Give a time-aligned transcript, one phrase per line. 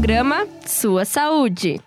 [0.00, 1.78] programa Sua Saúde.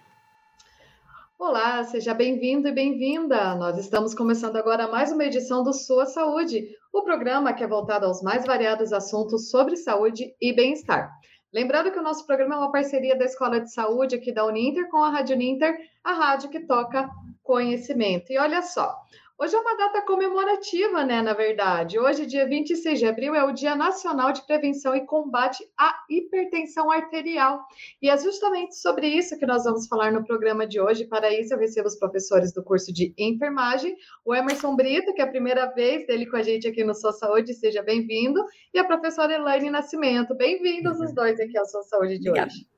[1.40, 3.56] Olá, seja bem-vindo e bem-vinda.
[3.56, 6.64] Nós estamos começando agora mais uma edição do Sua Saúde,
[6.94, 11.12] o programa que é voltado aos mais variados assuntos sobre saúde e bem-estar.
[11.52, 14.88] Lembrando que o nosso programa é uma parceria da Escola de Saúde aqui da Uninter
[14.90, 17.10] com a Rádio Uninter, a rádio que toca
[17.42, 18.32] conhecimento.
[18.32, 18.96] E olha só,
[19.36, 21.22] Hoje é uma data comemorativa, né?
[21.22, 25.68] Na verdade, hoje, dia 26 de abril, é o Dia Nacional de Prevenção e Combate
[25.78, 27.60] à Hipertensão Arterial.
[28.00, 31.08] E é justamente sobre isso que nós vamos falar no programa de hoje.
[31.08, 35.26] Para isso, eu recebo os professores do curso de enfermagem, o Emerson Brito, que é
[35.26, 38.40] a primeira vez dele com a gente aqui no Sua Saúde, seja bem-vindo,
[38.72, 40.36] e a professora Elaine Nascimento.
[40.36, 42.52] Bem-vindos os dois aqui ao Sua Saúde de Obrigada.
[42.52, 42.73] hoje.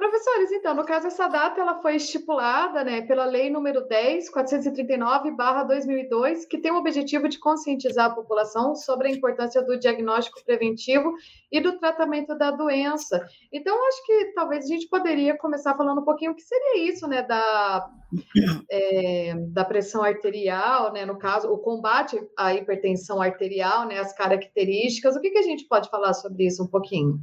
[0.00, 6.48] Professores, então, no caso, essa data ela foi estipulada né, pela Lei número 10, 439-2002,
[6.48, 11.12] que tem o objetivo de conscientizar a população sobre a importância do diagnóstico preventivo
[11.52, 13.22] e do tratamento da doença.
[13.52, 17.06] Então, acho que talvez a gente poderia começar falando um pouquinho o que seria isso,
[17.06, 17.86] né, da,
[18.70, 25.14] é, da pressão arterial, né, no caso, o combate à hipertensão arterial, né, as características.
[25.14, 27.20] O que, que a gente pode falar sobre isso um pouquinho?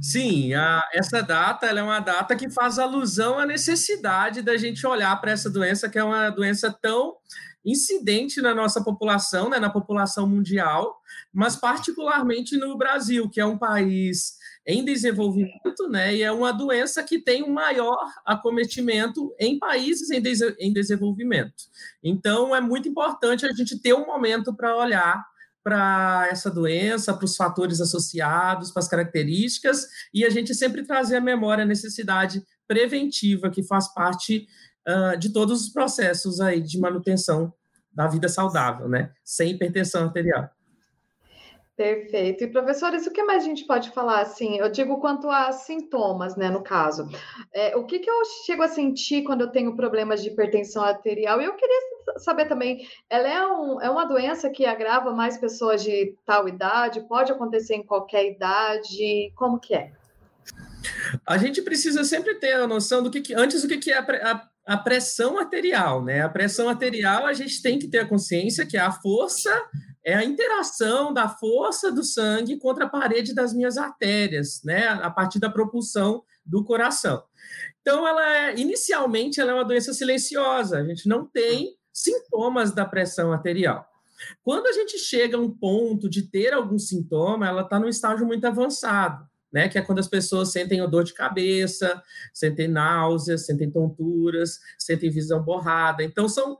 [0.00, 5.18] Sim, a, essa data é uma data que faz alusão à necessidade da gente olhar
[5.20, 7.16] para essa doença, que é uma doença tão
[7.64, 11.00] incidente na nossa população, né, na população mundial,
[11.32, 17.02] mas particularmente no Brasil, que é um país em desenvolvimento, né, e é uma doença
[17.02, 21.64] que tem um maior acometimento em países em, des em desenvolvimento.
[22.02, 25.24] Então, é muito importante a gente ter um momento para olhar
[25.68, 31.16] para essa doença, para os fatores associados, para as características, e a gente sempre trazer
[31.16, 34.46] à memória a necessidade preventiva que faz parte
[34.88, 37.52] uh, de todos os processos aí de manutenção
[37.92, 39.10] da vida saudável, né?
[39.22, 40.48] Sem hipertensão arterial.
[41.78, 42.42] Perfeito.
[42.42, 44.58] E professores, o que mais a gente pode falar assim?
[44.58, 47.08] Eu digo quanto a sintomas, né, no caso.
[47.54, 51.40] É, o que, que eu chego a sentir quando eu tenho problemas de hipertensão arterial?
[51.40, 51.80] E eu queria
[52.16, 57.06] saber também, ela é, um, é uma doença que agrava mais pessoas de tal idade?
[57.06, 59.32] Pode acontecer em qualquer idade?
[59.36, 59.92] Como que é?
[61.24, 63.98] A gente precisa sempre ter a noção do que, que antes do que, que é
[63.98, 66.22] a, a, a pressão arterial, né?
[66.22, 69.64] A pressão arterial a gente tem que ter a consciência que é a força
[70.08, 75.10] é a interação da força do sangue contra a parede das minhas artérias, né, a
[75.10, 77.22] partir da propulsão do coração.
[77.82, 82.86] Então, ela é, inicialmente, ela é uma doença silenciosa, a gente não tem sintomas da
[82.86, 83.86] pressão arterial.
[84.42, 88.26] Quando a gente chega a um ponto de ter algum sintoma, ela está num estágio
[88.26, 89.68] muito avançado, né?
[89.68, 92.02] Que é quando as pessoas sentem dor de cabeça,
[92.32, 96.02] sentem náuseas, sentem tonturas, sentem visão borrada.
[96.02, 96.58] Então, são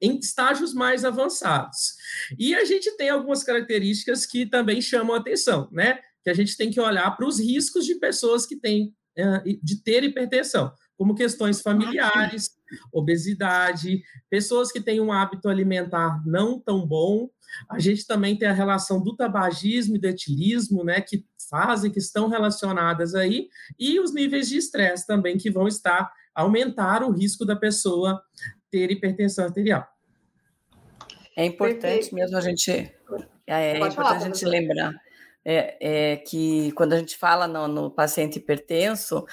[0.00, 1.94] em estágios mais avançados.
[2.38, 5.98] E a gente tem algumas características que também chamam a atenção, né?
[6.22, 9.82] Que a gente tem que olhar para os riscos de pessoas que têm é, de
[9.82, 12.50] ter hipertensão, como questões familiares,
[12.92, 17.28] obesidade, pessoas que têm um hábito alimentar não tão bom.
[17.68, 21.98] A gente também tem a relação do tabagismo e do etilismo, né, que fazem, que
[21.98, 27.44] estão relacionadas aí, e os níveis de estresse também que vão estar aumentar o risco
[27.44, 28.22] da pessoa
[28.70, 29.86] ter hipertensão arterial.
[31.36, 32.14] É importante Perfeito.
[32.14, 32.92] mesmo a gente, é,
[33.46, 34.92] é importante falar, a gente lembrar
[35.44, 35.76] é,
[36.12, 39.24] é, que quando a gente fala no, no paciente hipertenso,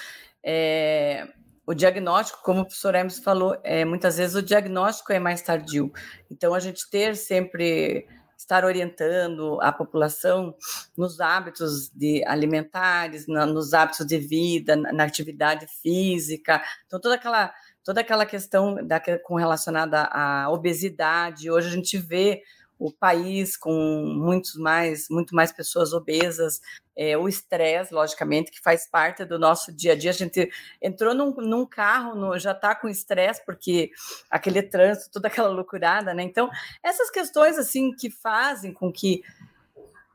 [0.43, 1.27] é,
[1.65, 5.91] o diagnóstico, como o professor Hermes falou, é, muitas vezes o diagnóstico é mais tardio.
[6.31, 10.55] Então, a gente ter sempre estar orientando a população
[10.95, 16.63] nos hábitos de alimentares, na, nos hábitos de vida, na, na, atividade física.
[16.85, 17.53] Então, toda aquela
[17.87, 21.49] toda aquela questão da, com relacionada à obesidade.
[21.49, 22.43] Hoje a gente vê
[22.77, 23.71] o país com
[24.05, 26.59] muitos mais, muito mais pessoas obesas,
[26.97, 30.09] é, o estresse, logicamente, que faz parte do nosso dia a dia.
[30.09, 33.89] A gente entrou num, num carro, no, já está com estresse, porque
[34.29, 36.23] aquele trânsito, toda aquela loucurada, né?
[36.23, 36.49] Então,
[36.83, 39.23] essas questões, assim, que fazem com que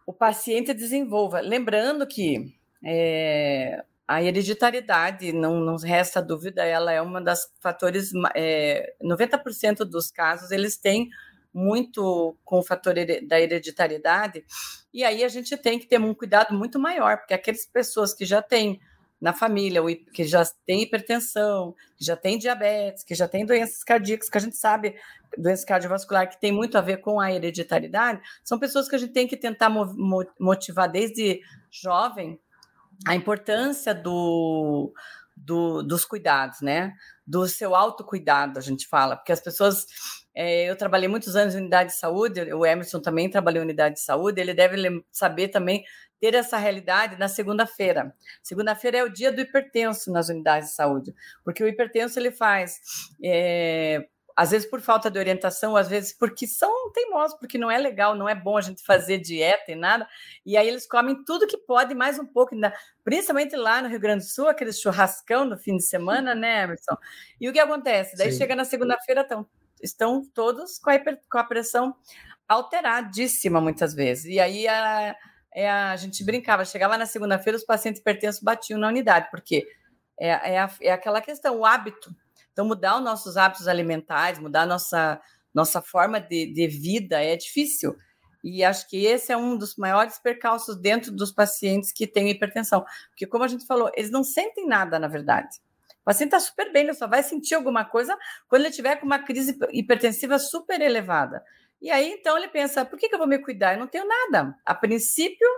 [0.06, 1.40] o paciente desenvolva.
[1.40, 2.54] Lembrando que
[2.84, 10.10] é, a hereditariedade, não, não resta dúvida, ela é uma das fatores, é, 90% dos
[10.10, 11.08] casos eles têm
[11.54, 14.44] muito com o fator da hereditariedade,
[14.92, 18.24] e aí a gente tem que ter um cuidado muito maior, porque aquelas pessoas que
[18.24, 18.80] já têm
[19.20, 19.80] na família,
[20.12, 24.40] que já tem hipertensão, que já tem diabetes, que já tem doenças cardíacas, que a
[24.40, 24.96] gente sabe,
[25.38, 29.12] doença cardiovascular, que tem muito a ver com a hereditariedade, são pessoas que a gente
[29.12, 29.70] tem que tentar
[30.40, 31.40] motivar desde
[31.70, 32.40] jovem
[33.06, 34.92] a importância do,
[35.36, 36.92] do, dos cuidados, né?
[37.26, 39.86] Do seu autocuidado, a gente fala, porque as pessoas
[40.34, 43.96] é, eu trabalhei muitos anos em unidade de saúde, o Emerson também trabalhou em unidade
[43.96, 45.84] de saúde, ele deve saber também
[46.18, 48.14] ter essa realidade na segunda-feira.
[48.42, 51.12] Segunda-feira é o dia do hipertenso nas unidades de saúde,
[51.44, 52.80] porque o hipertenso ele faz
[53.22, 54.06] é,
[54.36, 58.14] às vezes por falta de orientação, às vezes porque são teimosos, porque não é legal,
[58.14, 60.08] não é bom a gente fazer dieta e nada,
[60.44, 62.54] e aí eles comem tudo que pode, mais um pouco,
[63.04, 66.96] principalmente lá no Rio Grande do Sul, aquele churrascão no fim de semana, né, Emerson?
[67.40, 68.16] E o que acontece?
[68.16, 68.38] Daí Sim.
[68.38, 69.46] chega na segunda-feira, estão,
[69.82, 71.94] estão todos com a, hiper, com a pressão
[72.48, 75.16] alteradíssima muitas vezes, e aí a,
[75.54, 79.66] é a, a gente brincava, chegava na segunda-feira, os pacientes hipertensos batiam na unidade, porque
[80.18, 82.14] é, é, a, é aquela questão, o hábito,
[82.52, 85.20] então, mudar os nossos hábitos alimentares, mudar nossa,
[85.54, 87.96] nossa forma de, de vida é difícil.
[88.44, 92.84] E acho que esse é um dos maiores percalços dentro dos pacientes que têm hipertensão.
[93.10, 95.48] Porque, como a gente falou, eles não sentem nada, na verdade.
[96.00, 98.18] O paciente está super bem, ele só vai sentir alguma coisa
[98.48, 101.42] quando ele tiver com uma crise hipertensiva super elevada.
[101.80, 103.74] E aí, então, ele pensa: por que, que eu vou me cuidar?
[103.74, 104.54] Eu não tenho nada.
[104.66, 105.48] A princípio,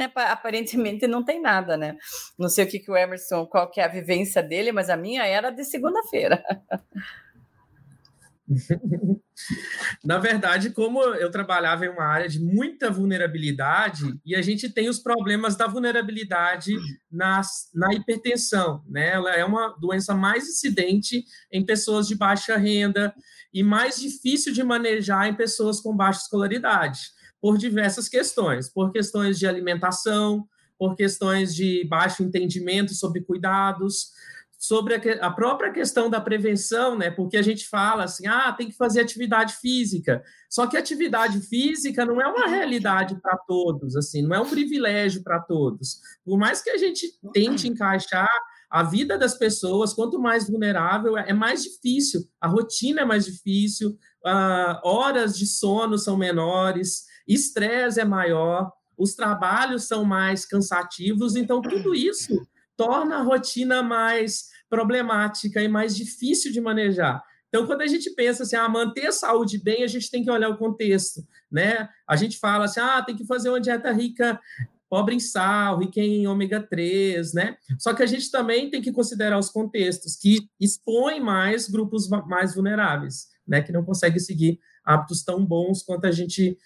[0.00, 1.96] né, aparentemente não tem nada, né?
[2.38, 4.96] Não sei o que, que o Emerson, qual que é a vivência dele, mas a
[4.96, 6.42] minha era de segunda-feira.
[10.04, 14.88] Na verdade, como eu trabalhava em uma área de muita vulnerabilidade, e a gente tem
[14.88, 16.74] os problemas da vulnerabilidade
[17.10, 19.10] nas, na hipertensão, né?
[19.10, 23.14] Ela é uma doença mais incidente em pessoas de baixa renda
[23.52, 29.38] e mais difícil de manejar em pessoas com baixa escolaridade por diversas questões, por questões
[29.38, 30.46] de alimentação,
[30.78, 34.12] por questões de baixo entendimento sobre cuidados,
[34.60, 37.10] sobre a, própria questão da prevenção, né?
[37.10, 40.22] Porque a gente fala assim, ah, tem que fazer atividade física.
[40.50, 45.22] Só que atividade física não é uma realidade para todos, assim, não é um privilégio
[45.22, 46.00] para todos.
[46.22, 48.28] Por mais que a gente tente encaixar
[48.70, 53.98] a vida das pessoas, quanto mais vulnerável, é mais difícil, a rotina é mais difícil,
[54.26, 57.04] uh, horas de sono são menores,
[57.34, 62.46] estresse é maior, os trabalhos são mais cansativos, então tudo isso
[62.76, 67.22] torna a rotina mais problemática e mais difícil de manejar.
[67.48, 70.30] Então, quando a gente pensa assim, ah, manter a saúde bem, a gente tem que
[70.30, 71.88] olhar o contexto, né?
[72.08, 74.40] A gente fala assim, ah, tem que fazer uma dieta rica,
[74.88, 77.56] pobre em sal, rica em ômega 3, né?
[77.78, 82.54] Só que a gente também tem que considerar os contextos que expõem mais grupos mais
[82.54, 83.60] vulneráveis, né?
[83.60, 86.56] Que não conseguem seguir hábitos tão bons quanto a gente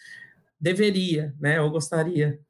[0.64, 1.60] deveria, né?
[1.60, 2.40] Ou gostaria.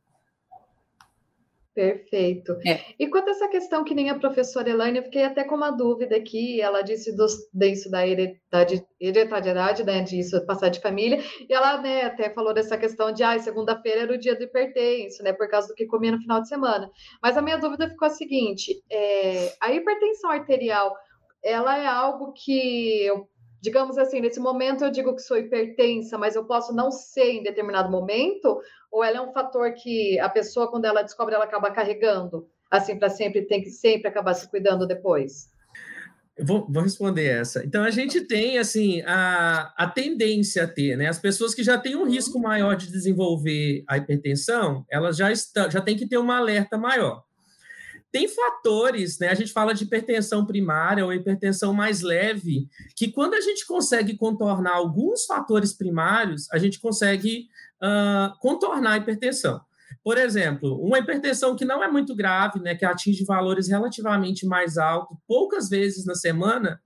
[1.74, 2.52] Perfeito.
[2.64, 2.84] É.
[2.96, 5.72] E quanto a essa questão que nem a professora Elaine, eu fiquei até com uma
[5.72, 6.60] dúvida aqui.
[6.60, 12.30] Ela disse do, disso da hereditariedade, né, disso, passar de família, e ela né, até
[12.30, 15.74] falou dessa questão de ah, segunda-feira era o dia do hipertenso, né, por causa do
[15.74, 16.88] que comia no final de semana.
[17.20, 20.94] Mas a minha dúvida ficou a seguinte: é, a hipertensão arterial
[21.42, 23.28] ela é algo que eu
[23.64, 27.42] digamos assim, nesse momento eu digo que sou hipertensa, mas eu posso não ser em
[27.42, 28.60] determinado momento,
[28.92, 32.98] ou ela é um fator que a pessoa, quando ela descobre, ela acaba carregando, assim,
[32.98, 35.48] para sempre, tem que sempre acabar se cuidando depois?
[36.36, 37.64] Eu vou, vou responder essa.
[37.64, 41.08] Então, a gente tem, assim, a, a tendência a ter, né?
[41.08, 42.10] As pessoas que já têm um uhum.
[42.10, 47.22] risco maior de desenvolver a hipertensão, elas já, já têm que ter uma alerta maior.
[48.14, 49.26] Tem fatores, né?
[49.26, 54.16] A gente fala de hipertensão primária ou hipertensão mais leve, que quando a gente consegue
[54.16, 57.48] contornar alguns fatores primários, a gente consegue
[57.82, 59.60] uh, contornar a hipertensão.
[60.00, 64.78] Por exemplo, uma hipertensão que não é muito grave, né, que atinge valores relativamente mais
[64.78, 66.80] altos, poucas vezes na semana,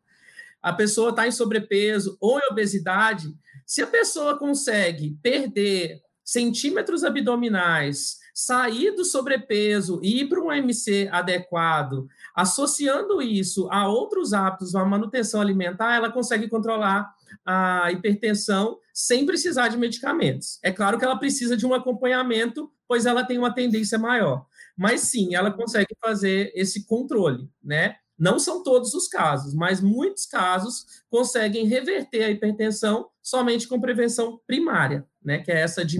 [0.62, 3.28] a pessoa está em sobrepeso ou em obesidade.
[3.66, 11.09] Se a pessoa consegue perder centímetros abdominais, sair do sobrepeso e ir para um MC
[11.11, 17.12] adequado, associando isso a outros hábitos, a manutenção alimentar, ela consegue controlar
[17.45, 20.61] a hipertensão sem precisar de medicamentos.
[20.62, 24.47] É claro que ela precisa de um acompanhamento, pois ela tem uma tendência maior.
[24.76, 27.97] Mas sim, ela consegue fazer esse controle, né?
[28.16, 34.40] Não são todos os casos, mas muitos casos conseguem reverter a hipertensão somente com prevenção
[34.47, 35.40] primária, né?
[35.40, 35.99] Que é essa de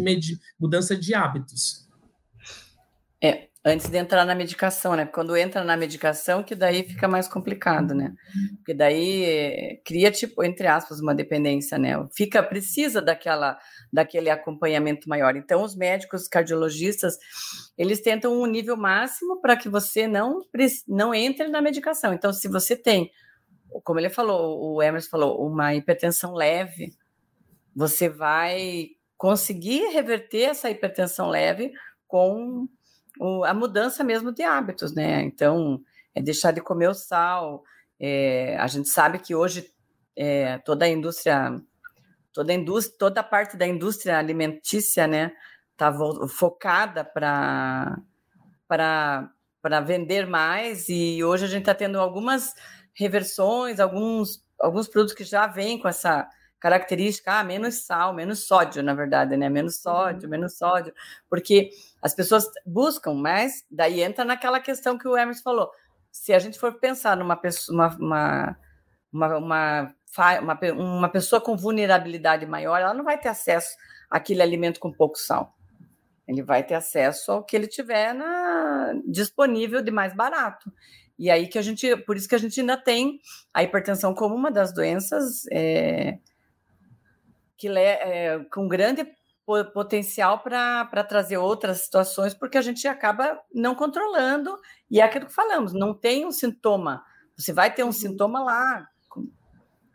[0.57, 1.88] mudança de hábitos.
[3.23, 5.05] É, antes de entrar na medicação, né?
[5.05, 8.15] Quando entra na medicação, que daí fica mais complicado, né?
[8.57, 11.95] Porque daí eh, cria, tipo, entre aspas, uma dependência, né?
[12.17, 13.59] Fica, precisa daquela,
[13.93, 15.37] daquele acompanhamento maior.
[15.37, 17.17] Então, os médicos cardiologistas,
[17.77, 20.41] eles tentam um nível máximo para que você não,
[20.87, 22.13] não entre na medicação.
[22.13, 23.11] Então, se você tem,
[23.85, 26.95] como ele falou, o Emerson falou, uma hipertensão leve,
[27.75, 31.73] você vai conseguir reverter essa hipertensão leve
[32.07, 32.69] com
[33.19, 35.23] o, a mudança mesmo de hábitos, né?
[35.23, 35.81] Então,
[36.15, 37.63] é deixar de comer o sal.
[38.01, 39.71] É, a gente sabe que hoje
[40.17, 41.61] é, toda a indústria
[42.33, 45.33] toda a indústria, toda a parte da indústria alimentícia, né,
[45.73, 45.93] está
[46.29, 47.99] focada para
[48.69, 52.55] para vender mais e hoje a gente está tendo algumas
[52.95, 56.29] reversões, alguns alguns produtos que já vêm com essa
[56.61, 59.49] característica, ah, menos sal, menos sódio, na verdade, né?
[59.49, 60.31] Menos sódio, uhum.
[60.31, 60.93] menos sódio,
[61.31, 65.71] porque as pessoas buscam, mas daí entra naquela questão que o Emerson falou.
[66.11, 68.59] Se a gente for pensar numa pessoa, uma, uma,
[69.13, 69.95] uma,
[70.41, 73.77] uma, uma, pessoa com vulnerabilidade maior, ela não vai ter acesso
[74.09, 75.55] àquele alimento com pouco sal.
[76.27, 80.73] Ele vai ter acesso ao que ele tiver na, disponível de mais barato.
[81.19, 83.19] E aí que a gente, por isso que a gente ainda tem
[83.53, 86.19] a hipertensão como uma das doenças é,
[87.57, 89.05] que é, com grande
[89.73, 94.59] potencial para trazer outras situações, porque a gente acaba não controlando,
[94.91, 97.03] e é aquilo que falamos, não tem um sintoma.
[97.37, 97.93] Você vai ter um uhum.
[97.93, 98.89] sintoma lá,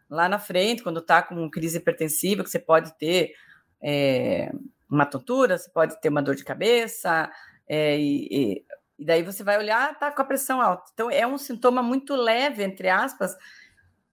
[0.10, 3.34] lá na frente, quando está com crise hipertensiva, que você pode ter
[3.82, 4.52] é,
[4.90, 7.30] uma tontura, você pode ter uma dor de cabeça,
[7.68, 8.66] é, e,
[9.00, 10.90] e, daí você vai olhar, tá com a pressão alta.
[10.94, 13.36] Então, é um sintoma muito leve, entre aspas,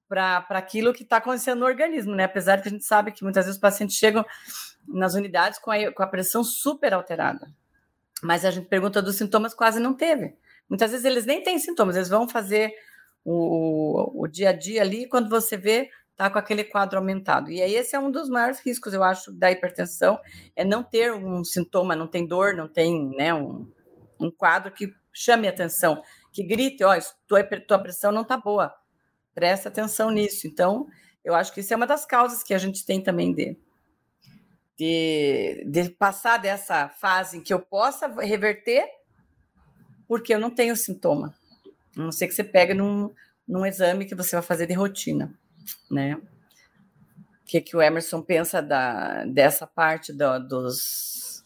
[0.09, 2.25] para aquilo que está acontecendo no organismo, né?
[2.25, 4.25] Apesar de que a gente sabe que muitas vezes os pacientes chegam
[4.93, 7.53] nas unidades com a, com a pressão super alterada.
[8.23, 10.35] Mas a gente pergunta dos sintomas, quase não teve.
[10.69, 12.73] Muitas vezes eles nem têm sintomas, eles vão fazer
[13.25, 17.51] o, o dia a dia ali, quando você vê, tá com aquele quadro aumentado.
[17.51, 20.19] E aí esse é um dos maiores riscos, eu acho, da hipertensão,
[20.55, 23.67] é não ter um sintoma, não tem dor, não tem né, um,
[24.19, 28.73] um quadro que chame atenção, que grite, ó, oh, tua, tua pressão não tá boa,
[29.35, 30.47] presta atenção nisso.
[30.47, 30.87] Então,
[31.25, 33.59] eu acho que isso é uma das causas que a gente tem também de,
[34.81, 38.83] de, de passar dessa fase em que eu possa reverter,
[40.09, 41.35] porque eu não tenho sintoma.
[41.95, 43.13] A não ser que você pegue num,
[43.47, 45.39] num exame que você vai fazer de rotina,
[45.91, 46.15] né?
[46.15, 51.43] O que, que o Emerson pensa da, dessa parte do, dos,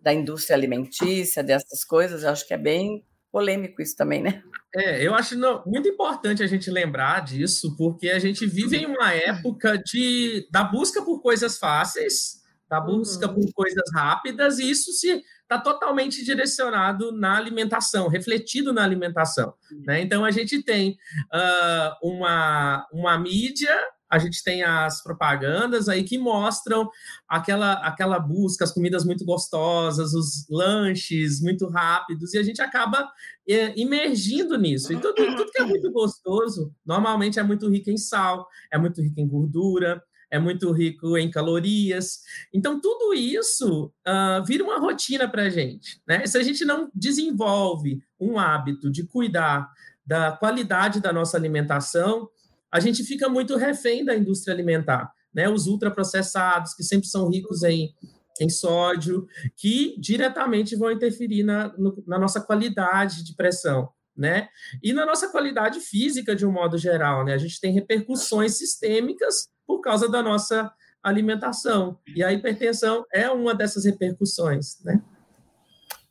[0.00, 2.22] da indústria alimentícia, dessas coisas?
[2.22, 4.42] Eu acho que é bem polêmico isso também, né?
[4.74, 8.86] É, eu acho não, muito importante a gente lembrar disso, porque a gente vive em
[8.86, 13.34] uma época de, da busca por coisas fáceis, da busca uhum.
[13.34, 19.54] por coisas rápidas, e isso se está totalmente direcionado na alimentação, refletido na alimentação.
[19.84, 20.00] Né?
[20.02, 20.98] Então a gente tem
[21.32, 23.72] uh, uma, uma mídia
[24.08, 26.88] a gente tem as propagandas aí que mostram
[27.28, 33.10] aquela, aquela busca, as comidas muito gostosas, os lanches muito rápidos, e a gente acaba
[33.48, 34.92] é, imergindo nisso.
[34.92, 39.02] E tudo, tudo que é muito gostoso, normalmente é muito rico em sal, é muito
[39.02, 42.20] rico em gordura, é muito rico em calorias.
[42.52, 46.00] Então, tudo isso uh, vira uma rotina para a gente.
[46.06, 46.26] Né?
[46.26, 49.68] Se a gente não desenvolve um hábito de cuidar
[50.04, 52.28] da qualidade da nossa alimentação,
[52.72, 55.48] a gente fica muito refém da indústria alimentar, né?
[55.48, 57.92] Os ultraprocessados, que sempre são ricos em,
[58.40, 64.48] em sódio, que diretamente vão interferir na, no, na nossa qualidade de pressão, né?
[64.82, 67.34] E na nossa qualidade física, de um modo geral, né?
[67.34, 71.98] A gente tem repercussões sistêmicas por causa da nossa alimentação.
[72.14, 75.02] E a hipertensão é uma dessas repercussões, né?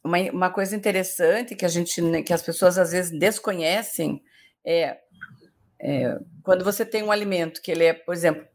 [0.03, 4.21] Uma, uma coisa interessante que a gente, que as pessoas às vezes desconhecem
[4.63, 4.99] é
[5.79, 8.45] é, quando você tem um alimento que ele é, por exemplo,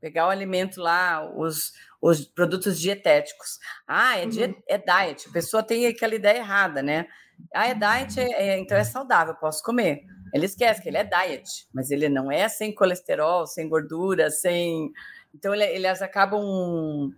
[0.00, 3.58] pegar o alimento lá, os, os produtos dietéticos.
[3.86, 4.62] Ah, é, diet, uhum.
[4.68, 5.28] é diet.
[5.28, 7.06] A pessoa tem aquela ideia errada, né?
[7.54, 10.04] Ah, é diet, é, é, então é saudável, posso comer.
[10.32, 14.90] Ele esquece que ele é diet, mas ele não é sem colesterol, sem gordura, sem.
[15.32, 17.12] Então, ele, eles acabam.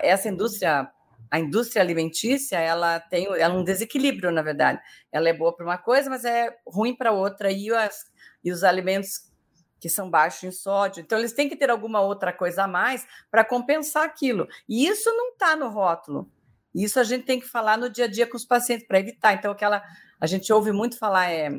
[0.00, 0.88] Essa indústria,
[1.28, 4.80] a indústria alimentícia, ela tem ela um desequilíbrio, na verdade.
[5.10, 7.50] Ela é boa para uma coisa, mas é ruim para outra.
[7.50, 8.04] E as,
[8.44, 9.32] e os alimentos
[9.80, 11.00] que são baixos em sódio.
[11.00, 14.46] Então, eles têm que ter alguma outra coisa a mais para compensar aquilo.
[14.68, 16.30] E isso não está no rótulo.
[16.74, 19.34] Isso a gente tem que falar no dia a dia com os pacientes para evitar.
[19.34, 19.82] Então, aquela
[20.20, 21.50] a gente ouve muito falar é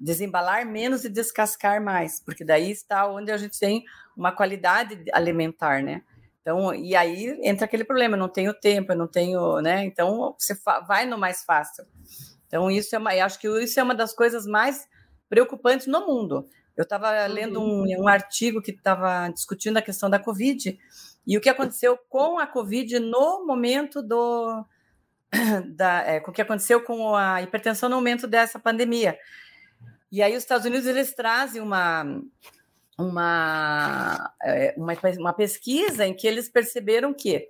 [0.00, 3.84] desembalar menos e descascar mais, porque daí está onde a gente tem
[4.16, 6.02] uma qualidade alimentar, né?
[6.40, 9.84] Então, e aí entra aquele problema, eu não tenho tempo, eu não tenho, né?
[9.84, 10.56] Então, você
[10.86, 11.84] vai no mais fácil.
[12.46, 14.88] Então, isso é uma, eu acho que isso é uma das coisas mais
[15.28, 16.48] preocupantes no mundo.
[16.76, 18.04] Eu estava lendo um, uhum.
[18.04, 20.78] um, artigo que estava discutindo a questão da Covid
[21.28, 24.64] e o que aconteceu com a Covid no momento do.
[25.76, 29.18] Da, é, com o que aconteceu com a hipertensão no momento dessa pandemia.
[30.10, 32.02] E aí os Estados Unidos eles trazem uma,
[32.96, 37.46] uma, é, uma, uma pesquisa em que eles perceberam que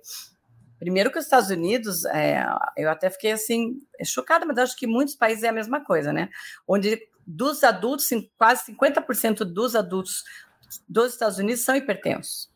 [0.77, 2.45] Primeiro que os Estados Unidos, é,
[2.77, 6.29] eu até fiquei assim, chocada, mas acho que muitos países é a mesma coisa, né?
[6.65, 10.23] Onde dos adultos, quase 50% dos adultos
[10.87, 12.49] dos Estados Unidos são hipertensos.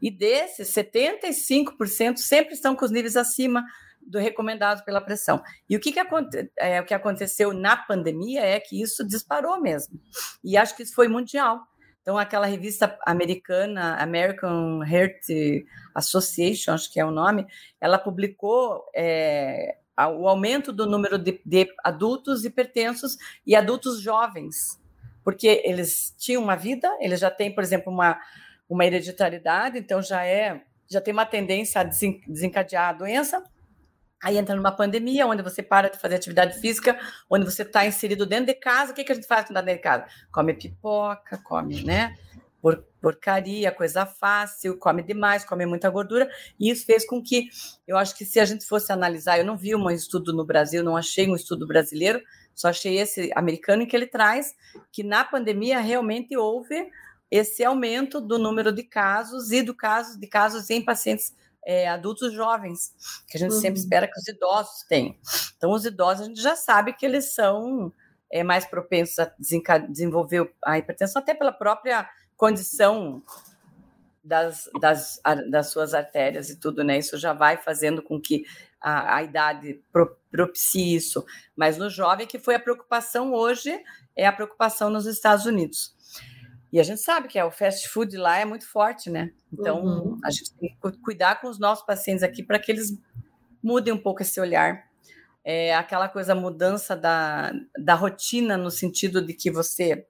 [0.00, 3.64] E desses, 75% sempre estão com os níveis acima
[4.00, 5.42] do recomendado pela pressão.
[5.68, 9.60] E o que, que, aconte, é, o que aconteceu na pandemia é que isso disparou
[9.60, 10.00] mesmo.
[10.44, 11.60] E acho que isso foi mundial.
[12.06, 15.26] Então, aquela revista americana, American Heart
[15.92, 17.44] Association, acho que é o nome,
[17.80, 19.76] ela publicou é,
[20.14, 24.80] o aumento do número de, de adultos hipertensos e adultos jovens,
[25.24, 28.16] porque eles tinham uma vida, eles já têm, por exemplo, uma,
[28.68, 33.42] uma hereditariedade, então já é já tem uma tendência a desencadear a doença,
[34.22, 38.24] Aí entra numa pandemia, onde você para de fazer atividade física, onde você está inserido
[38.24, 38.92] dentro de casa.
[38.92, 40.06] O que, que a gente faz quando está dentro de casa?
[40.32, 42.16] Come pipoca, come, né?
[42.60, 46.28] Por, porcaria, coisa fácil, come demais, come muita gordura.
[46.58, 47.48] E isso fez com que,
[47.86, 50.82] eu acho que se a gente fosse analisar, eu não vi um estudo no Brasil,
[50.82, 52.20] não achei um estudo brasileiro,
[52.54, 54.54] só achei esse americano em que ele traz
[54.90, 56.90] que na pandemia realmente houve
[57.30, 62.32] esse aumento do número de casos e do caso de casos em pacientes é, adultos
[62.32, 62.94] jovens,
[63.28, 63.60] que a gente uhum.
[63.60, 65.16] sempre espera que os idosos tenham.
[65.56, 67.92] Então, os idosos a gente já sabe que eles são
[68.30, 73.22] é, mais propensos a desenvolver a hipertensão, até pela própria condição
[74.22, 76.98] das, das, das suas artérias e tudo, né?
[76.98, 78.44] Isso já vai fazendo com que
[78.80, 81.24] a, a idade pro, propicie isso.
[81.56, 83.76] Mas no jovem, que foi a preocupação hoje,
[84.14, 85.95] é a preocupação nos Estados Unidos.
[86.76, 89.30] E a gente sabe que é, o fast food lá é muito forte, né?
[89.50, 90.18] Então, uhum.
[90.22, 92.92] a gente tem que cuidar com os nossos pacientes aqui para que eles
[93.62, 94.84] mudem um pouco esse olhar.
[95.42, 97.50] É aquela coisa, mudança da,
[97.82, 100.06] da rotina, no sentido de que você,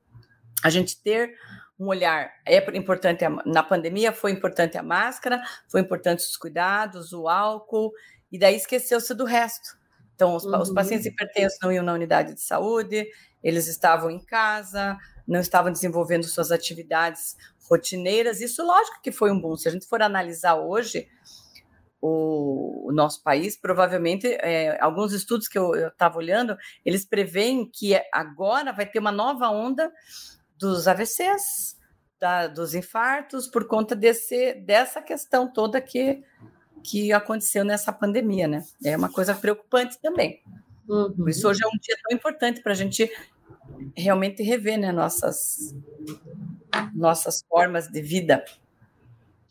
[0.64, 1.36] a gente ter
[1.78, 7.28] um olhar, é importante, na pandemia foi importante a máscara, foi importante os cuidados, o
[7.28, 7.92] álcool,
[8.32, 9.78] e daí esqueceu-se do resto.
[10.16, 10.60] Então, os, uhum.
[10.60, 13.06] os pacientes hipertensos não iam na unidade de saúde,
[13.40, 17.36] eles estavam em casa, não estavam desenvolvendo suas atividades
[17.68, 18.40] rotineiras.
[18.40, 19.56] Isso, lógico que foi um boom.
[19.56, 21.08] Se a gente for analisar hoje
[22.00, 28.00] o, o nosso país, provavelmente, é, alguns estudos que eu estava olhando, eles preveem que
[28.12, 29.92] agora vai ter uma nova onda
[30.56, 31.76] dos AVCs,
[32.18, 36.22] da, dos infartos, por conta desse, dessa questão toda que,
[36.82, 38.64] que aconteceu nessa pandemia, né?
[38.82, 40.42] É uma coisa preocupante também.
[40.88, 41.12] Uhum.
[41.12, 43.10] Por isso, hoje é um dia tão importante para a gente
[43.96, 45.74] realmente rever né, nossas,
[46.94, 48.44] nossas formas de vida.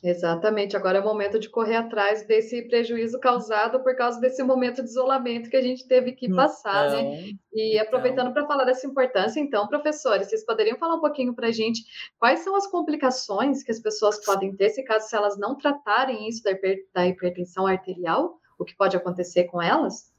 [0.08, 4.84] Exatamente, agora é o momento de correr atrás desse prejuízo causado por causa desse momento
[4.84, 7.00] de isolamento que a gente teve que passar, né?
[7.00, 7.32] então, né?
[7.52, 7.88] E então.
[7.88, 8.34] aproveitando então...
[8.34, 11.82] para falar dessa importância, então, professores, vocês poderiam falar um pouquinho para a gente
[12.20, 16.30] quais são as complicações que as pessoas podem ter se caso se elas não tratarem
[16.30, 20.14] isso da, hiper, da hipertensão arterial, o que pode acontecer com elas?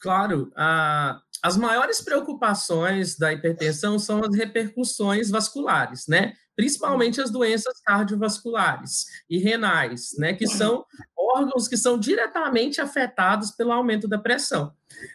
[0.00, 6.34] Claro, a, as maiores preocupações da hipertensão são as repercussões vasculares, né?
[6.56, 10.34] Principalmente as doenças cardiovasculares e renais, né?
[10.34, 10.84] Que são
[11.16, 14.72] órgãos que são diretamente afetados pelo aumento da pressão.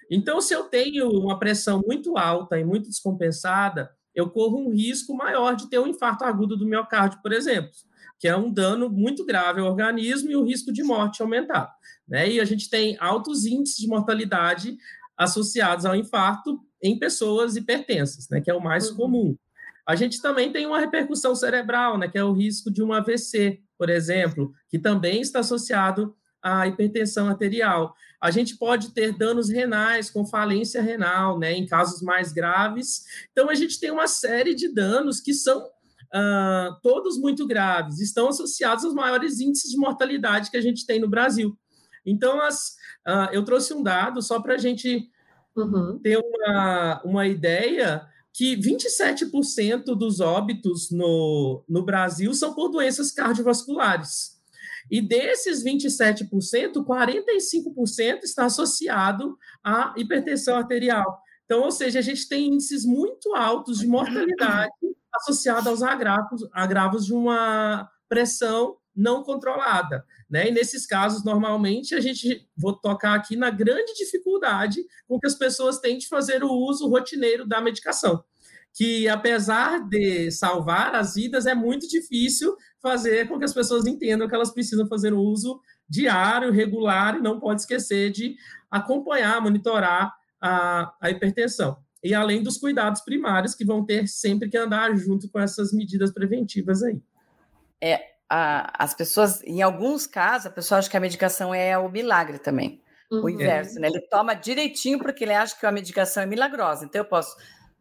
[0.10, 5.16] Então, se eu tenho uma pressão muito alta e muito descompensada, eu corro um risco
[5.16, 7.72] maior de ter um infarto agudo do miocárdio, por exemplo,
[8.20, 11.74] que é um dano muito grave ao organismo e o risco de morte aumentar.
[12.08, 12.32] Né?
[12.32, 14.78] E a gente tem altos índices de mortalidade
[15.18, 18.96] associados ao infarto em pessoas hipertensas, né, que é o mais uhum.
[18.96, 19.38] comum.
[19.88, 23.60] A gente também tem uma repercussão cerebral, né, que é o risco de um AVC,
[23.78, 27.94] por exemplo, que também está associado à hipertensão arterial.
[28.22, 33.04] A gente pode ter danos renais com falência renal, né, em casos mais graves.
[33.32, 38.30] Então, a gente tem uma série de danos que são uh, todos muito graves, estão
[38.30, 41.58] associados aos maiores índices de mortalidade que a gente tem no Brasil.
[42.06, 42.76] Então, as,
[43.08, 45.10] uh, eu trouxe um dado só para a gente
[45.56, 46.00] uhum.
[46.00, 54.42] ter uma, uma ideia que 27% dos óbitos no, no Brasil são por doenças cardiovasculares.
[54.90, 61.22] E desses 27%, 45% está associado à hipertensão arterial.
[61.46, 64.72] Então, ou seja, a gente tem índices muito altos de mortalidade
[65.16, 70.06] associados aos agravos, agravos de uma pressão não controlada.
[70.30, 70.50] Né?
[70.50, 75.36] E nesses casos, normalmente, a gente vou tocar aqui na grande dificuldade com que as
[75.36, 78.24] pessoas têm de fazer o uso rotineiro da medicação.
[78.74, 84.28] Que, apesar de salvar as vidas, é muito difícil fazer com que as pessoas entendam
[84.28, 88.36] que elas precisam fazer o uso diário, regular, e não pode esquecer de
[88.72, 91.78] acompanhar, monitorar a, a hipertensão.
[92.04, 96.12] E além dos cuidados primários que vão ter sempre que andar junto com essas medidas
[96.12, 97.00] preventivas aí.
[97.82, 101.88] É, a, as pessoas, em alguns casos, a pessoa acha que a medicação é o
[101.88, 102.82] milagre também.
[103.12, 103.26] Uhum.
[103.26, 103.88] O inverso, né?
[103.88, 106.84] Ele toma direitinho porque ele acha que a medicação é milagrosa.
[106.84, 107.38] Então, eu posso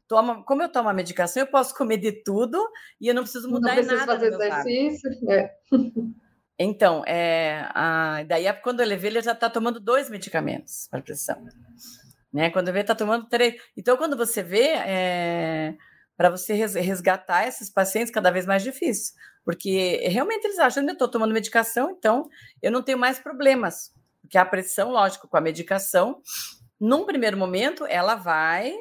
[0.07, 2.63] tomo, como eu tomo a medicação, eu posso comer de tudo
[3.01, 4.07] e eu não preciso mudar não nada.
[4.07, 5.11] fazer exercício.
[5.31, 5.55] É.
[6.59, 11.01] Então, é, a, daí é quando eu levei, ele já está tomando dois medicamentos para
[11.01, 11.45] pressão.
[12.33, 12.51] Né?
[12.51, 13.55] Quando eu vejo, está tomando três.
[13.77, 15.75] Então, quando você vê, é,
[16.17, 19.15] para você resgatar esses pacientes, cada vez mais difícil.
[19.45, 22.29] Porque realmente eles acham que eu estou tomando medicação, então
[22.61, 23.93] eu não tenho mais problemas.
[24.21, 26.23] Porque a pressão, lógico, com a medicação,
[26.81, 28.75] num primeiro momento, ela vai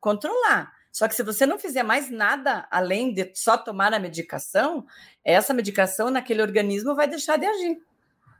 [0.00, 0.72] controlar.
[0.92, 4.84] Só que se você não fizer mais nada além de só tomar a medicação,
[5.24, 7.78] essa medicação naquele organismo vai deixar de agir.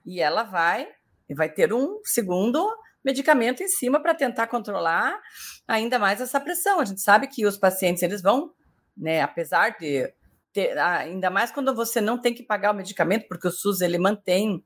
[0.05, 0.88] E ela vai
[1.35, 2.68] vai ter um segundo
[3.05, 5.21] medicamento em cima para tentar controlar
[5.67, 6.81] ainda mais essa pressão.
[6.81, 8.53] A gente sabe que os pacientes eles vão,
[8.97, 10.13] né, apesar de
[10.53, 13.99] ter, ainda mais quando você não tem que pagar o medicamento, porque o SUS ele
[13.99, 14.65] mantém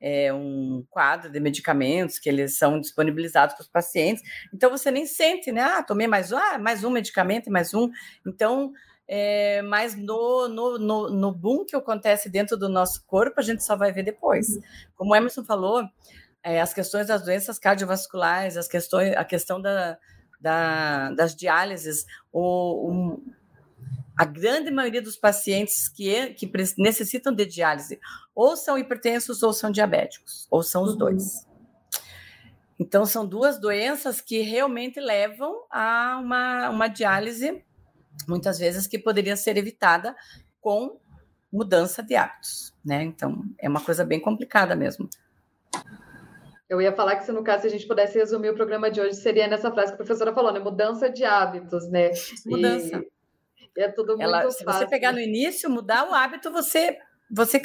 [0.00, 4.22] é, um quadro de medicamentos que eles são disponibilizados para os pacientes.
[4.52, 5.62] Então você nem sente, né?
[5.62, 7.90] Ah, tomei mais, ah, mais um medicamento e mais um.
[8.26, 8.72] Então,
[9.06, 13.62] é, mas no, no, no, no boom que acontece dentro do nosso corpo, a gente
[13.62, 14.46] só vai ver depois.
[14.96, 15.84] Como o Emerson falou,
[16.42, 19.98] é, as questões das doenças cardiovasculares, as questões, a questão da,
[20.40, 23.20] da, das diálises, o,
[24.16, 27.98] a grande maioria dos pacientes que, que necessitam de diálise
[28.34, 30.98] ou são hipertensos ou são diabéticos, ou são os uhum.
[30.98, 31.46] dois.
[32.78, 37.62] Então, são duas doenças que realmente levam a uma, uma diálise,
[38.26, 40.16] muitas vezes, que poderia ser evitada
[40.62, 40.98] com
[41.52, 43.02] mudança de hábitos, né?
[43.02, 45.08] Então, é uma coisa bem complicada mesmo.
[46.70, 49.00] Eu ia falar que se no caso se a gente pudesse resumir o programa de
[49.00, 50.60] hoje seria nessa frase que a professora falou, né?
[50.60, 52.12] Mudança de hábitos, né?
[52.46, 53.04] Mudança.
[53.76, 56.96] E é tudo muito Ela, Se você pegar no início, mudar o hábito, você,
[57.28, 57.60] você,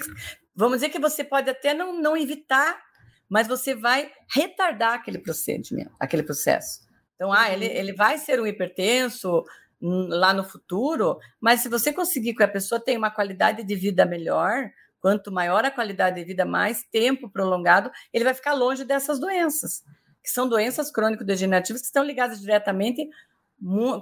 [0.56, 2.82] vamos dizer que você pode até não, não evitar,
[3.30, 6.80] mas você vai retardar aquele procedimento, aquele processo.
[7.14, 7.74] Então, ah, ele, uhum.
[7.74, 9.44] ele vai ser um hipertenso
[9.80, 14.04] lá no futuro, mas se você conseguir que a pessoa tenha uma qualidade de vida
[14.04, 14.72] melhor,
[15.06, 19.84] quanto maior a qualidade de vida, mais tempo prolongado, ele vai ficar longe dessas doenças,
[20.24, 23.08] que são doenças crônico-degenerativas que estão ligadas diretamente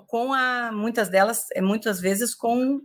[0.08, 2.80] com a, muitas delas, é, muitas vezes com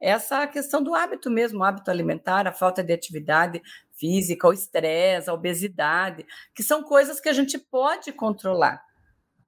[0.00, 3.62] essa questão do hábito mesmo, o hábito alimentar, a falta de atividade
[3.94, 8.84] física, o estresse, a obesidade, que são coisas que a gente pode controlar.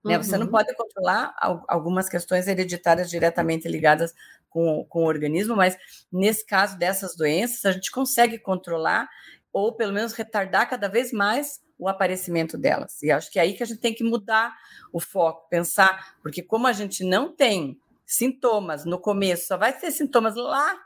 [0.05, 0.17] Né?
[0.17, 0.23] Uhum.
[0.23, 0.53] Você não uhum.
[0.53, 1.35] pode controlar
[1.67, 4.15] algumas questões hereditárias diretamente ligadas
[4.53, 5.77] com, com o organismo, mas
[6.13, 9.09] nesse caso dessas doenças, a gente consegue controlar
[9.53, 13.03] ou pelo menos retardar cada vez mais o aparecimento delas.
[13.03, 14.55] E acho que é aí que a gente tem que mudar
[14.93, 19.91] o foco, pensar, porque como a gente não tem sintomas no começo, só vai ter
[19.91, 20.79] sintomas lá,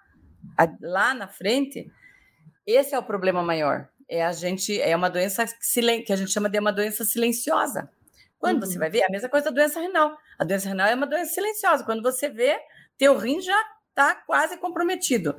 [0.81, 1.91] lá na frente,
[2.67, 3.89] esse é o problema maior.
[4.09, 7.91] É a gente é uma doença que a gente chama de uma doença silenciosa.
[8.39, 8.71] Quando uhum.
[8.71, 10.17] você vai ver, é a mesma coisa da doença renal.
[10.39, 11.85] A doença renal é uma doença silenciosa.
[11.85, 12.59] Quando você vê,
[12.99, 13.59] teu rim já
[13.91, 15.37] está quase comprometido.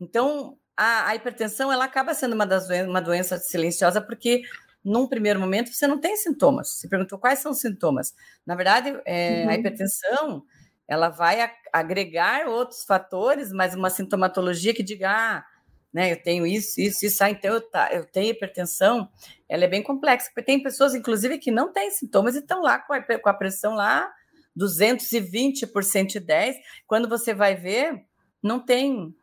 [0.00, 4.42] Então, a, a, hipertensão ela acaba sendo uma, das uma doença silenciosa porque
[4.84, 6.68] num primeiro momento, você não tem sintomas.
[6.68, 8.14] Você perguntou quais são os sintomas.
[8.44, 9.50] Na verdade, é, uhum.
[9.50, 10.44] a hipertensão
[10.86, 15.44] ela vai agregar outros fatores, mas uma sintomatologia que diga, ah,
[15.90, 19.08] né, eu tenho isso, isso, isso, ah, então eu, tá, eu tenho hipertensão,
[19.48, 22.78] ela é bem complexa, porque tem pessoas, inclusive, que não têm sintomas e estão lá
[22.78, 24.12] com a, com a pressão lá
[24.54, 28.04] 220 por 110, quando você vai ver,
[28.42, 29.14] não tem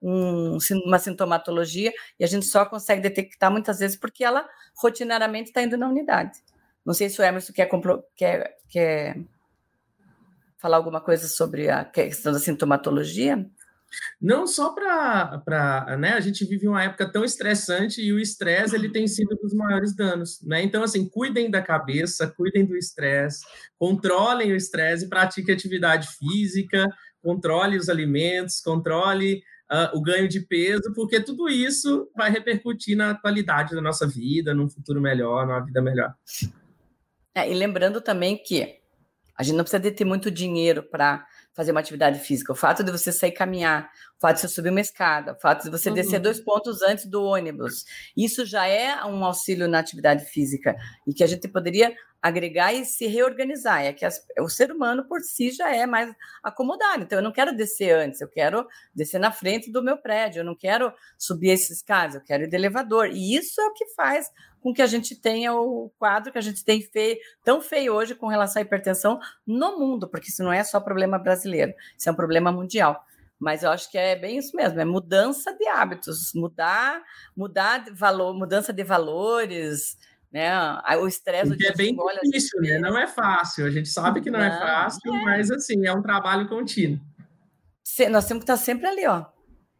[0.00, 5.62] um, uma sintomatologia e a gente só consegue detectar muitas vezes porque ela rotineiramente está
[5.62, 6.42] indo na unidade.
[6.84, 7.68] Não sei se o Emerson quer,
[8.16, 9.16] quer, quer
[10.58, 13.48] falar alguma coisa sobre a questão da sintomatologia.
[14.20, 18.90] Não só para, né, a gente vive uma época tão estressante e o estresse ele
[18.90, 20.62] tem sido um dos maiores danos, né?
[20.62, 23.44] Então assim, cuidem da cabeça, cuidem do estresse,
[23.78, 26.86] controlem o estresse, pratiquem atividade física,
[27.22, 33.14] controle os alimentos, controle uh, o ganho de peso, porque tudo isso vai repercutir na
[33.14, 36.14] qualidade da nossa vida, num futuro melhor, numa vida melhor.
[37.34, 38.80] É, e lembrando também que
[39.36, 42.52] a gente não precisa de ter muito dinheiro para fazer uma atividade física.
[42.52, 43.90] O fato de você sair caminhar,
[44.22, 45.94] fato de você subir uma escada, o fato de você uhum.
[45.96, 47.84] descer dois pontos antes do ônibus,
[48.16, 52.84] isso já é um auxílio na atividade física e que a gente poderia agregar e
[52.84, 53.82] se reorganizar.
[53.84, 57.02] É que as, o ser humano por si já é mais acomodado.
[57.02, 60.44] Então, eu não quero descer antes, eu quero descer na frente do meu prédio, eu
[60.44, 63.08] não quero subir esses escadas, eu quero ir de elevador.
[63.08, 64.30] E isso é o que faz
[64.60, 68.14] com que a gente tenha o quadro que a gente tem feio, tão feio hoje
[68.14, 72.12] com relação à hipertensão no mundo, porque isso não é só problema brasileiro, isso é
[72.12, 73.04] um problema mundial.
[73.42, 77.02] Mas eu acho que é bem isso mesmo, é mudança de hábitos, mudar,
[77.36, 79.98] mudar de valor, mudança de valores,
[80.32, 80.48] né?
[81.00, 82.78] O estresse é bem difícil, né?
[82.78, 83.66] Não é fácil.
[83.66, 85.24] A gente sabe que não, é não é fácil, é.
[85.24, 87.00] mas assim, é um trabalho contínuo.
[88.12, 89.24] Nós temos que estar sempre ali, ó,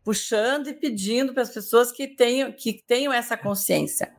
[0.05, 4.13] puxando e pedindo para as pessoas que tenham, que tenham essa consciência,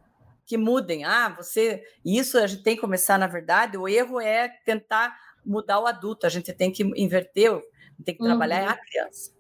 [0.46, 1.04] que mudem.
[1.04, 1.84] Ah, você.
[2.06, 5.14] Isso a gente tem que começar, na verdade, o erro é tentar
[5.46, 7.62] mudar o adulto, a gente tem que inverter,
[8.06, 8.70] tem que trabalhar uhum.
[8.70, 9.33] a criança.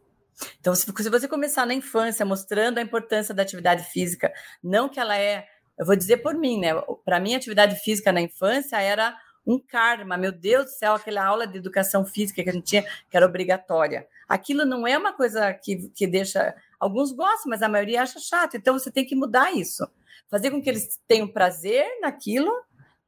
[0.59, 4.31] Então, se você começar na infância mostrando a importância da atividade física,
[4.63, 6.69] não que ela é eu vou dizer por mim, né?
[7.03, 10.17] Para mim, atividade física na infância era um karma.
[10.17, 13.25] Meu Deus do céu, aquela aula de educação física que a gente tinha, que era
[13.25, 14.07] obrigatória.
[14.27, 16.55] Aquilo não é uma coisa que, que deixa.
[16.79, 18.55] Alguns gostam, mas a maioria acha chato.
[18.55, 19.85] Então você tem que mudar isso.
[20.29, 22.51] Fazer com que eles tenham prazer naquilo,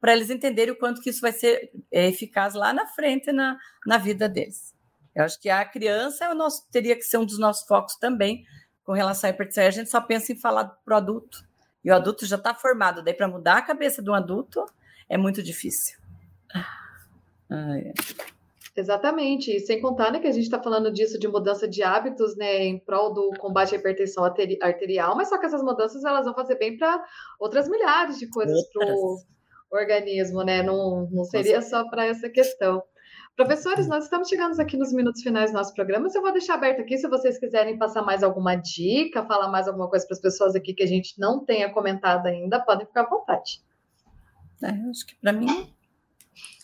[0.01, 3.57] para eles entenderem o quanto que isso vai ser é, eficaz lá na frente na,
[3.85, 4.73] na vida deles.
[5.15, 7.95] Eu acho que a criança é o nosso, teria que ser um dos nossos focos
[7.95, 8.43] também
[8.83, 9.65] com relação à hipertensão.
[9.65, 11.47] A gente só pensa em falar para o adulto
[11.83, 14.65] e o adulto já está formado, daí para mudar a cabeça de um adulto
[15.07, 15.97] é muito difícil.
[17.49, 17.93] Ah, é.
[18.75, 22.35] Exatamente, e sem contar né, que a gente está falando disso de mudança de hábitos,
[22.35, 26.33] né, em prol do combate à hipertensão arterial, mas só que essas mudanças elas vão
[26.33, 27.01] fazer bem para
[27.39, 29.17] outras milhares de coisas para o
[29.71, 30.61] organismo, né?
[30.61, 32.83] Não, não seria só para essa questão.
[33.35, 36.53] Professores, nós estamos chegando aqui nos minutos finais do nosso programa, mas eu vou deixar
[36.53, 40.21] aberto aqui se vocês quiserem passar mais alguma dica, falar mais alguma coisa para as
[40.21, 43.61] pessoas aqui que a gente não tenha comentado ainda, podem ficar à vontade.
[44.63, 45.75] É, acho que para mim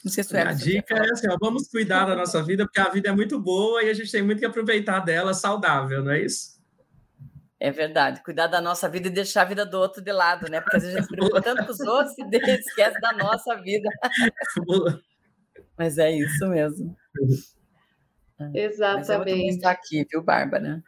[0.04, 2.90] não sei se a dica é assim, ó, vamos cuidar da nossa vida, porque a
[2.90, 6.22] vida é muito boa e a gente tem muito que aproveitar dela saudável, não é
[6.22, 6.60] isso?
[7.60, 10.60] É verdade, cuidar da nossa vida e deixar a vida do outro de lado, né?
[10.60, 12.24] Porque às vezes a gente se preocupa tanto com os outros e
[12.58, 13.88] esquece da nossa vida.
[15.78, 16.96] Mas é isso mesmo.
[18.54, 19.46] Exatamente.
[19.46, 20.84] Mas estar aqui, viu, Bárbara?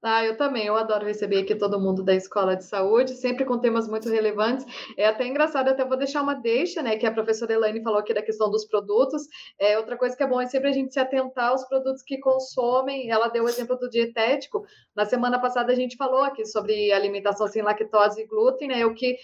[0.00, 3.58] Ah, eu também, eu adoro receber aqui todo mundo da Escola de Saúde, sempre com
[3.58, 4.64] temas muito relevantes.
[4.96, 8.14] É até engraçado, até vou deixar uma deixa, né, que a professora Elaine falou aqui
[8.14, 9.22] da questão dos produtos.
[9.58, 12.18] É, outra coisa que é bom é sempre a gente se atentar aos produtos que
[12.18, 13.10] consomem.
[13.10, 14.64] Ela deu o exemplo do dietético.
[14.94, 18.94] Na semana passada a gente falou aqui sobre alimentação sem lactose e glúten, né, o
[18.94, 19.16] que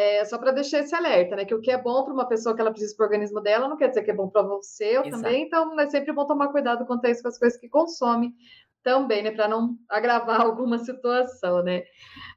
[0.00, 1.44] é, só para deixar esse alerta, né?
[1.44, 3.68] Que o que é bom para uma pessoa que ela precisa para o organismo dela
[3.68, 5.44] não quer dizer que é bom para você eu também.
[5.44, 8.34] Então é sempre bom tomar cuidado quanto a isso com as coisas que consome
[8.82, 9.30] também, né?
[9.30, 11.82] Para não agravar alguma situação, né?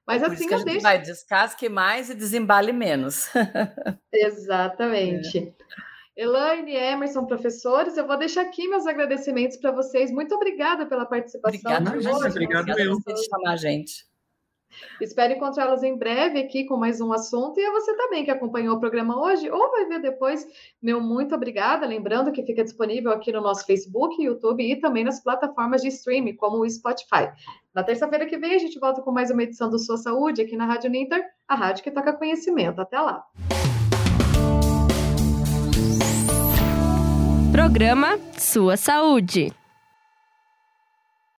[0.05, 0.81] Mas é assim, que a gente deixo...
[0.81, 3.29] vai descasque mais e desembale menos.
[4.11, 5.37] Exatamente.
[6.17, 6.23] É.
[6.23, 10.11] Elaine, Emerson, professores, eu vou deixar aqui meus agradecimentos para vocês.
[10.11, 11.59] Muito obrigada pela participação.
[11.59, 13.01] Obrigada, hoje, obrigado eu.
[13.01, 14.05] Por chamar a gente.
[15.01, 17.59] Espero encontrá-los em breve aqui com mais um assunto.
[17.59, 20.45] E a você também que acompanhou o programa hoje ou vai ver depois.
[20.81, 21.85] Meu muito obrigada.
[21.85, 26.35] Lembrando que fica disponível aqui no nosso Facebook, YouTube e também nas plataformas de streaming,
[26.35, 27.31] como o Spotify.
[27.73, 30.55] Na terça-feira que vem, a gente volta com mais uma edição do Sua Saúde aqui
[30.55, 32.79] na Rádio Ninter, a rádio que toca conhecimento.
[32.79, 33.25] Até lá.
[37.51, 39.62] Programa Sua Saúde.